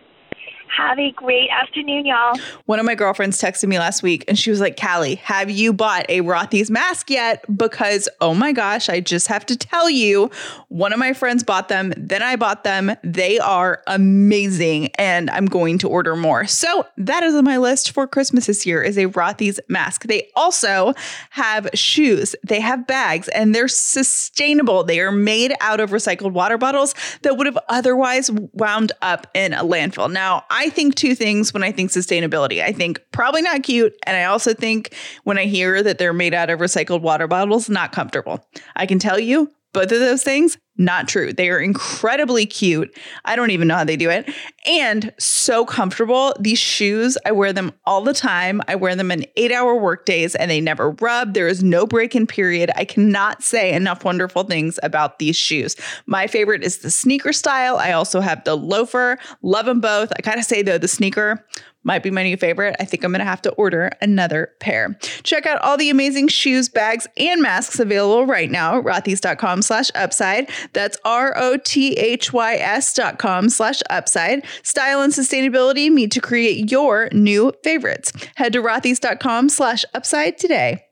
[0.77, 2.35] Have a great afternoon, y'all.
[2.65, 5.73] One of my girlfriends texted me last week and she was like, Callie, have you
[5.75, 7.45] bought a Rothy's mask yet?
[7.55, 10.31] Because, oh my gosh, I just have to tell you,
[10.69, 11.93] one of my friends bought them.
[11.99, 12.91] Then I bought them.
[13.05, 16.47] They are amazing and I'm going to order more.
[16.47, 20.05] So that is on my list for Christmas this year is a Rothy's mask.
[20.05, 20.95] They also
[21.31, 24.85] have shoes, they have bags, and they're sustainable.
[24.85, 29.53] They are made out of recycled water bottles that would have otherwise wound up in
[29.53, 30.11] a landfill.
[30.11, 32.63] Now, I think two things when I think sustainability.
[32.63, 33.95] I think probably not cute.
[34.07, 34.95] And I also think
[35.25, 38.47] when I hear that they're made out of recycled water bottles, not comfortable.
[38.77, 41.33] I can tell you both of those things not true.
[41.33, 42.97] They are incredibly cute.
[43.27, 44.33] I don't even know how they do it.
[44.67, 46.35] And so comfortable.
[46.41, 48.63] These shoes, I wear them all the time.
[48.69, 51.35] I wear them in eight hour work days and they never rub.
[51.35, 52.71] There is no break in period.
[52.75, 55.77] I cannot say enough wonderful things about these shoes.
[56.07, 57.77] My favorite is the sneaker style.
[57.77, 59.19] I also have the loafer.
[59.43, 60.11] Love them both.
[60.17, 61.47] I gotta say though, the sneaker
[61.85, 62.77] might be my new favorite.
[62.81, 64.97] I think I'm going to have to order another pair.
[65.23, 69.91] Check out all the amazing shoes, bags, and masks available right now at rothys.com slash
[69.95, 70.51] upside.
[70.73, 74.45] That's R-O-T-H-Y-S dot com slash upside.
[74.63, 78.13] Style and sustainability meet to create your new favorites.
[78.37, 80.85] Head to rothys.com slash upside today.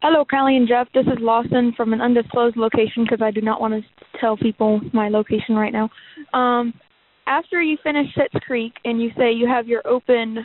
[0.00, 0.86] Hello, Callie and Jeff.
[0.94, 4.80] This is Lawson from an undisclosed location because I do not want to tell people
[4.92, 5.90] my location right now.
[6.32, 6.72] Um,
[7.28, 10.38] after you finish Schitt's Creek and you say you have your open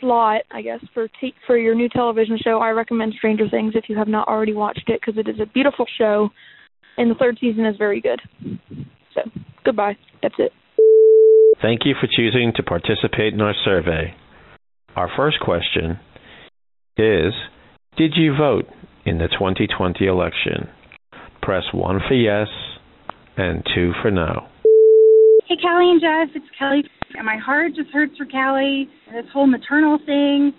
[0.00, 3.84] slot, I guess for t- for your new television show, I recommend Stranger Things if
[3.88, 6.30] you have not already watched it because it is a beautiful show,
[6.96, 8.20] and the third season is very good.
[9.14, 9.20] So
[9.64, 9.96] goodbye.
[10.22, 10.52] That's it.
[11.60, 14.14] Thank you for choosing to participate in our survey.
[14.96, 16.00] Our first question
[16.96, 17.32] is
[17.96, 18.64] Did you vote
[19.04, 20.68] in the 2020 election?
[21.42, 22.48] Press 1 for yes
[23.36, 24.46] and 2 for no.
[25.52, 26.80] Hey, Callie and Jeff, it's Kelly.
[27.12, 30.50] And my heart just hurts for Callie and this whole maternal thing.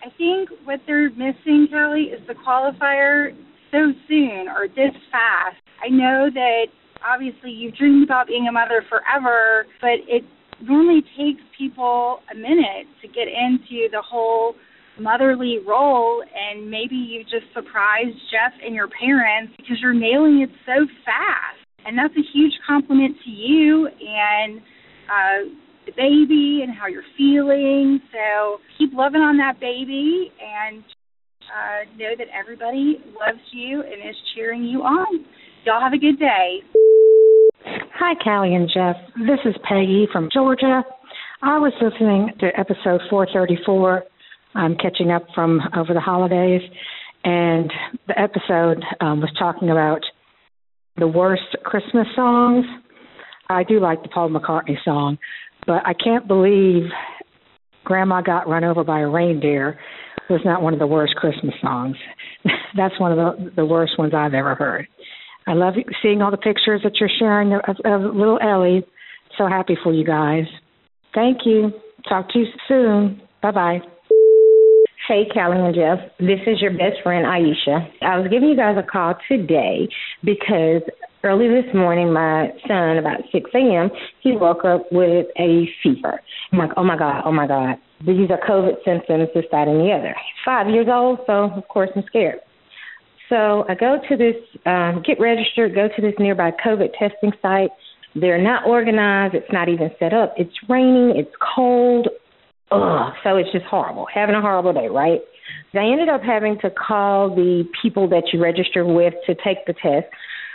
[0.00, 3.36] I think what they're missing, Callie, is the qualifier
[3.70, 5.60] so soon or this fast.
[5.84, 6.72] I know that
[7.04, 10.24] obviously you've dreamed about being a mother forever, but it
[10.64, 14.54] normally takes people a minute to get into the whole
[14.98, 20.48] motherly role and maybe you just surprised Jeff and your parents because you're nailing it
[20.64, 21.57] so fast
[21.88, 24.60] and that's a huge compliment to you and
[25.08, 25.48] uh,
[25.86, 27.98] the baby and how you're feeling.
[28.12, 30.84] So keep loving on that baby and
[31.48, 35.24] uh, know that everybody loves you and is cheering you on.
[35.64, 36.60] Y'all have a good day.
[37.64, 38.96] Hi, Callie and Jeff.
[39.16, 40.82] This is Peggy from Georgia.
[41.42, 44.04] I was listening to episode 434.
[44.54, 46.62] I'm catching up from over the holidays,
[47.24, 47.72] and
[48.06, 50.00] the episode um, was talking about
[50.98, 52.64] the worst Christmas songs.
[53.48, 55.18] I do like the Paul McCartney song,
[55.66, 56.84] but I can't believe
[57.84, 59.78] Grandma Got Run Over by a Reindeer
[60.28, 61.96] was not one of the worst Christmas songs.
[62.76, 64.86] That's one of the, the worst ones I've ever heard.
[65.46, 68.84] I love seeing all the pictures that you're sharing of, of little Ellie.
[69.38, 70.44] So happy for you guys.
[71.14, 71.70] Thank you.
[72.08, 73.22] Talk to you soon.
[73.42, 73.78] Bye bye.
[75.08, 76.00] Hey, Callie and Jeff.
[76.18, 77.80] This is your best friend, Aisha.
[78.02, 79.88] I was giving you guys a call today
[80.22, 80.82] because
[81.24, 83.88] early this morning, my son, about 6 a.m.,
[84.20, 86.20] he woke up with a fever.
[86.52, 87.76] I'm like, oh my God, oh my God.
[88.06, 90.14] These are COVID symptoms, this, that, and the other.
[90.44, 92.40] Five years old, so of course I'm scared.
[93.30, 94.36] So I go to this,
[94.66, 97.70] um, get registered, go to this nearby COVID testing site.
[98.14, 99.34] They're not organized.
[99.34, 100.34] It's not even set up.
[100.36, 101.16] It's raining.
[101.16, 102.08] It's cold.
[102.70, 103.12] Ugh.
[103.24, 104.06] So it's just horrible.
[104.12, 105.20] Having a horrible day, right?
[105.74, 109.74] I ended up having to call the people that you register with to take the
[109.74, 110.06] test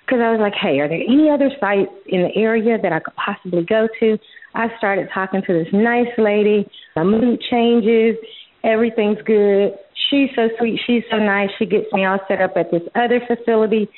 [0.06, 3.00] because I was like, hey, are there any other sites in the area that I
[3.00, 4.18] could possibly go to?
[4.54, 6.68] I started talking to this nice lady.
[6.96, 8.16] My mood changes.
[8.64, 9.74] Everything's good.
[10.10, 10.80] She's so sweet.
[10.86, 11.50] She's so nice.
[11.58, 13.90] She gets me all set up at this other facility.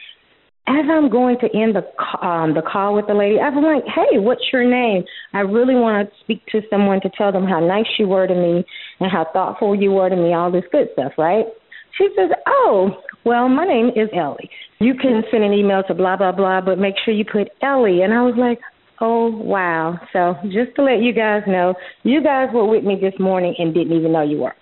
[0.68, 1.86] As I'm going to end the
[2.26, 5.04] um, the call with the lady, I'm like, "Hey, what's your name?
[5.34, 8.34] I really want to speak to someone to tell them how nice you were to
[8.34, 8.66] me
[9.00, 10.34] and how thoughtful you were to me.
[10.34, 11.46] All this good stuff, right?"
[12.00, 14.50] She says, "Oh, well, my name is Ellie.
[14.80, 18.02] You can send an email to blah blah blah, but make sure you put Ellie."
[18.02, 18.60] And I was like,
[19.00, 23.14] "Oh, wow!" So just to let you guys know, you guys were with me this
[23.20, 24.56] morning and didn't even know you were.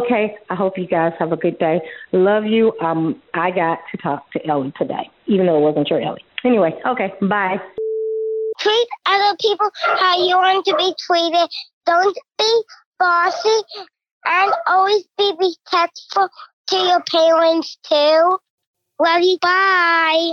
[0.00, 1.80] Okay, I hope you guys have a good day.
[2.12, 2.72] Love you.
[2.80, 6.24] Um, I got to talk to Ellie today, even though it wasn't your Ellie.
[6.44, 7.60] Anyway, okay, bye.
[8.60, 11.48] Treat other people how you want to be treated.
[11.86, 12.62] Don't be
[12.98, 13.62] bossy
[14.26, 16.28] and always be respectful
[16.68, 18.38] to your parents too.
[19.00, 19.38] Love you.
[19.40, 20.32] Bye.